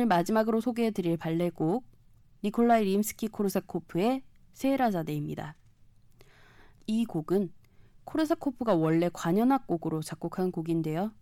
오늘 0.00 0.06
마지막으로 0.06 0.62
소개해드릴 0.62 1.18
발레곡 1.18 1.84
니콜라이 2.42 2.84
림스키 2.84 3.28
코르사코프의 3.28 4.22
세라자데입니다. 4.54 5.56
이 6.86 7.04
곡은 7.04 7.52
코르사코프가 8.04 8.76
원래 8.76 9.10
관현악 9.12 9.66
곡으로 9.66 10.00
작곡한 10.00 10.52
곡인데요. 10.52 11.12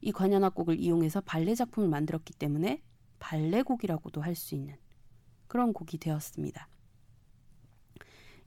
이 0.00 0.10
관현악 0.10 0.56
곡을 0.56 0.80
이용해서 0.80 1.20
발레 1.20 1.54
작품을 1.54 1.88
만들었기 1.88 2.34
때문에 2.34 2.82
발레곡이라고도 3.20 4.22
할 4.22 4.34
수 4.34 4.56
있는 4.56 4.74
그런 5.46 5.72
곡이 5.72 5.98
되었습니다. 5.98 6.68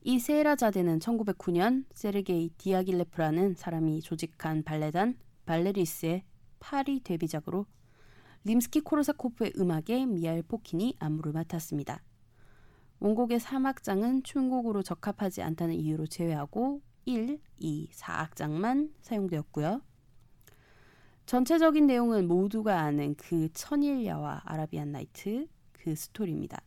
이 0.02 0.20
세라자데는 0.20 1.00
1909년 1.00 1.86
세르게이 1.94 2.50
디아길레프라는 2.58 3.56
사람이 3.56 4.02
조직한 4.02 4.64
발레단 4.64 5.18
발레 5.46 5.77
뤼스의 5.77 6.26
파리 6.60 7.00
데뷔작으로 7.00 7.66
림스키 8.44 8.82
코르사코프의 8.82 9.54
음악에 9.58 10.06
미하일 10.08 10.42
포킨이 10.42 10.96
안무를 11.00 11.32
맡았습니다. 11.32 12.02
원곡의 13.00 13.40
3악장은 13.40 14.24
춤곡으로 14.24 14.82
적합하지 14.82 15.44
않다는 15.44 15.76
이유로 15.76 16.08
제외하고 16.08 16.82
1, 17.06 17.40
2, 17.58 17.90
4악장만 17.92 18.94
사용되었고요. 19.02 19.82
전체적인 21.28 21.86
내용은 21.86 22.28
모두가 22.28 22.80
아는 22.80 23.16
그 23.16 23.48
천일야화 23.54 24.42
아라비안 24.46 24.92
나이트 24.92 25.48
그 25.72 25.96
스토리입니다. 25.96 26.62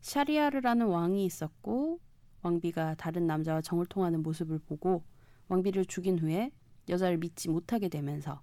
샤리아르라는 0.00 0.86
왕이 0.86 1.24
있었고 1.24 2.00
왕비가 2.42 2.96
다른 2.96 3.28
남자와 3.28 3.60
정을 3.60 3.86
통하는 3.86 4.22
모습을 4.22 4.58
보고 4.58 5.04
왕비를 5.48 5.84
죽인 5.86 6.18
후에 6.18 6.50
여자를 6.88 7.18
믿지 7.18 7.48
못하게 7.48 7.88
되면서 7.88 8.42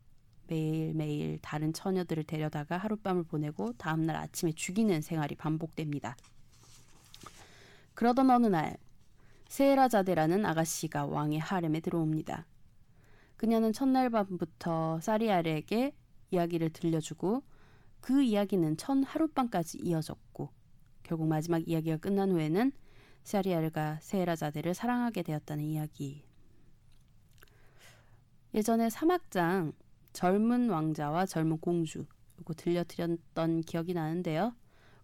매일매일 0.49 1.39
다른 1.41 1.71
처녀들을 1.71 2.23
데려다가 2.23 2.77
하룻밤을 2.77 3.23
보내고 3.23 3.73
다음날 3.73 4.15
아침에 4.15 4.51
죽이는 4.51 5.01
생활이 5.01 5.35
반복됩니다. 5.35 6.17
그러던 7.93 8.29
어느 8.29 8.47
날 8.47 8.77
세라자데라는 9.47 10.45
아가씨가 10.45 11.05
왕의 11.05 11.39
하렘에 11.39 11.79
들어옵니다. 11.79 12.45
그녀는 13.37 13.73
첫날 13.73 14.09
밤부터 14.09 14.99
사리알에게 15.01 15.93
이야기를 16.31 16.71
들려주고 16.71 17.43
그 18.01 18.21
이야기는 18.21 18.77
천 18.77 19.03
하룻밤까지 19.03 19.79
이어졌고 19.79 20.49
결국 21.03 21.27
마지막 21.27 21.67
이야기가 21.67 21.97
끝난 21.97 22.31
후에는 22.31 22.71
사리알가 23.23 23.99
세라자데를 24.01 24.73
사랑하게 24.73 25.23
되었다는 25.23 25.63
이야기. 25.63 26.23
예전에 28.53 28.89
사막장 28.89 29.73
젊은 30.13 30.69
왕자와 30.69 31.25
젊은 31.25 31.57
공주 31.59 32.05
이거 32.39 32.53
들려드렸던 32.53 33.61
기억이 33.61 33.93
나는데요. 33.93 34.55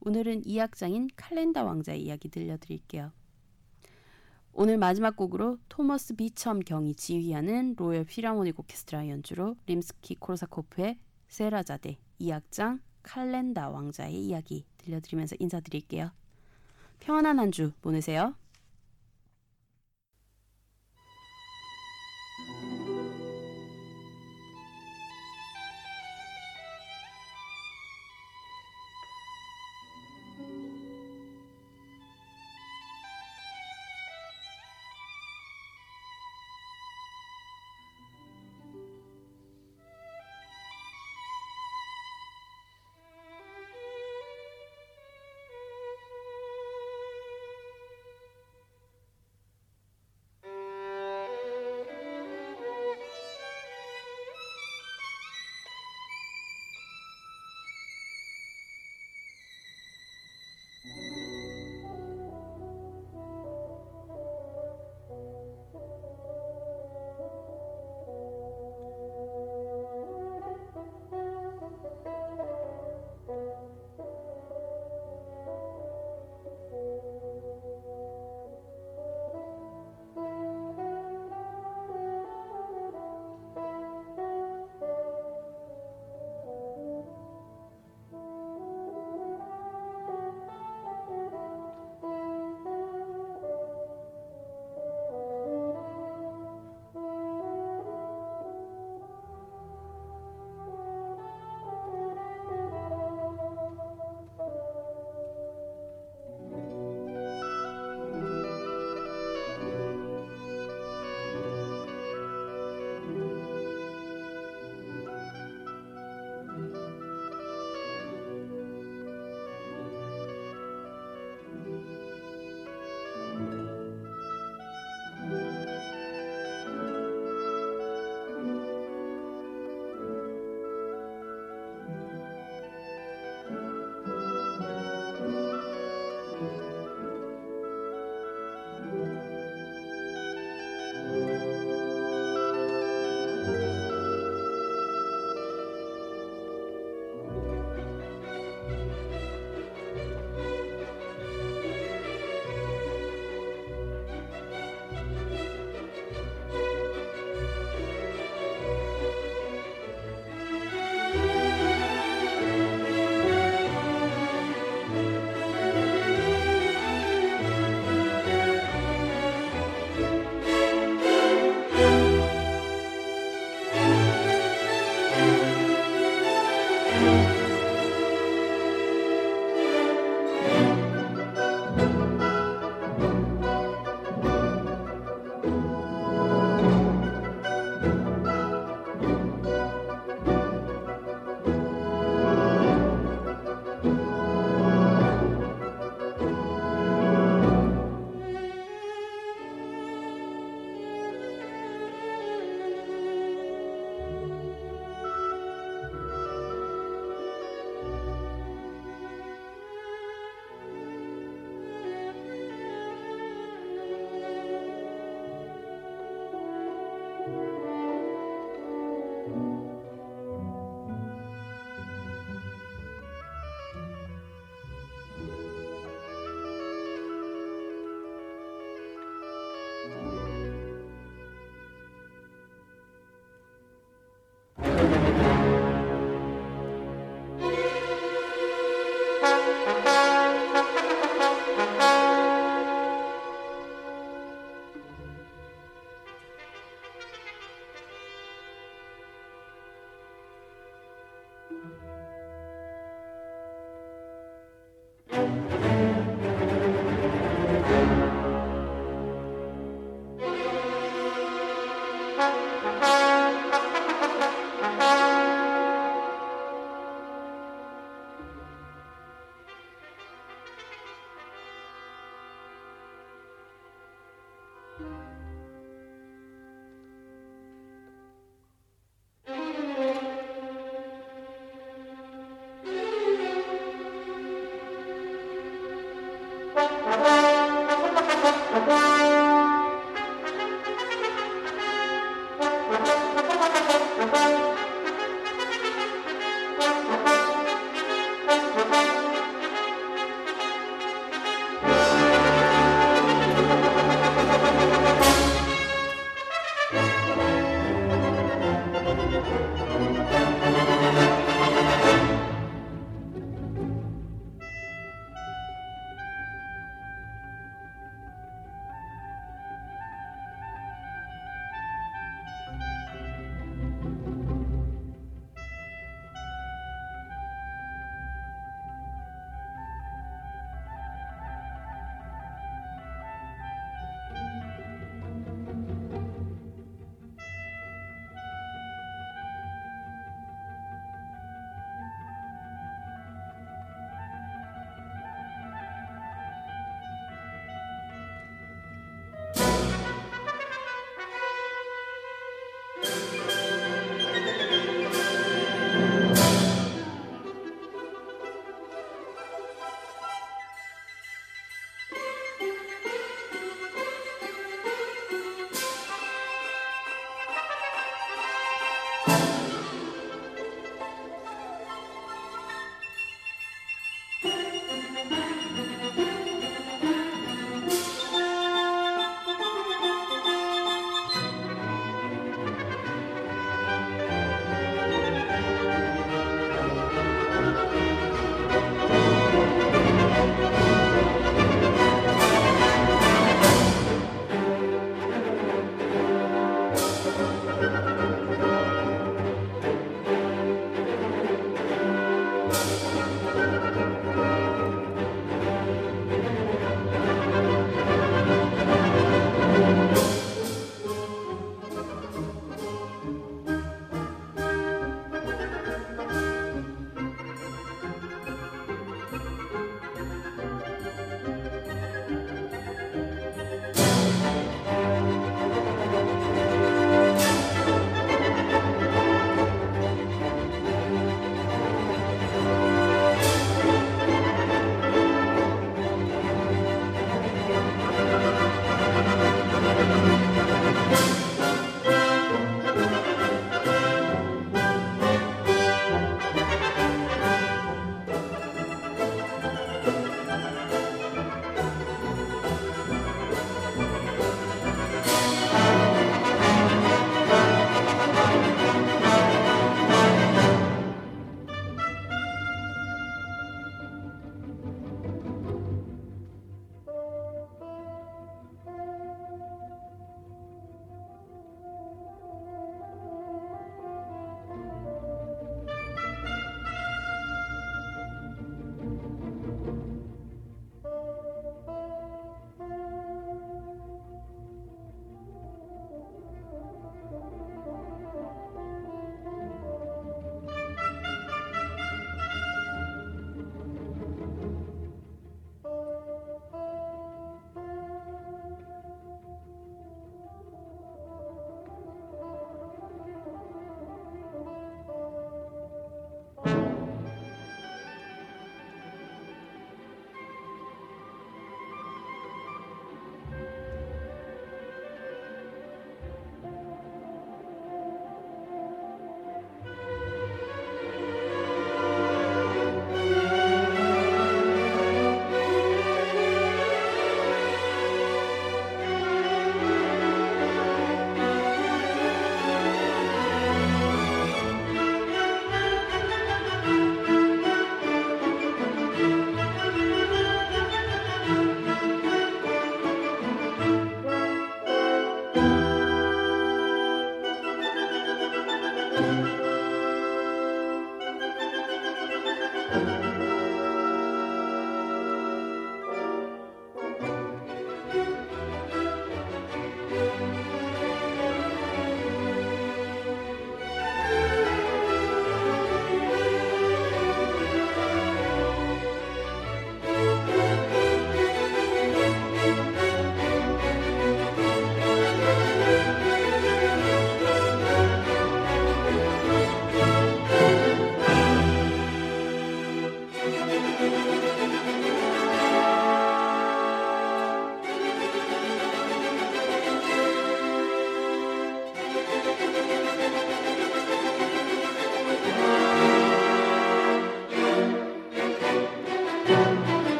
오늘은 0.00 0.46
이 0.46 0.60
악장인 0.60 1.08
칼렌다 1.16 1.64
왕자의 1.64 2.02
이야기 2.02 2.28
들려드릴게요. 2.28 3.12
오늘 4.54 4.76
마지막 4.76 5.16
곡으로 5.16 5.58
토머스 5.68 6.16
비첨 6.16 6.60
경이 6.60 6.94
지휘하는 6.94 7.74
로열 7.76 8.04
피라모닉 8.04 8.58
오케스트라 8.60 9.08
연주로 9.08 9.56
림스키 9.66 10.16
코르사코프의 10.16 10.98
세라자데 11.28 11.96
이 12.18 12.30
악장 12.32 12.80
칼렌다 13.02 13.70
왕자의 13.70 14.14
이야기 14.14 14.66
들려드리면서 14.78 15.36
인사드릴게요. 15.38 16.10
평안한 17.00 17.38
한 17.38 17.50
주 17.50 17.72
보내세요. 17.80 18.34